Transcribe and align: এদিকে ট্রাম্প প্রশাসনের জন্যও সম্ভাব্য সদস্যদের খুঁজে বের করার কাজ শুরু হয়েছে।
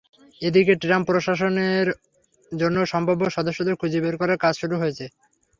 এদিকে 0.41 0.73
ট্রাম্প 0.81 1.07
প্রশাসনের 1.09 1.87
জন্যও 2.51 2.91
সম্ভাব্য 2.93 3.21
সদস্যদের 3.37 3.75
খুঁজে 3.79 3.99
বের 4.03 4.15
করার 4.21 4.41
কাজ 4.43 4.53
শুরু 4.61 4.75
হয়েছে। 4.81 5.05